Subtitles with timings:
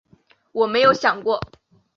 [0.51, 1.39] 我没有想过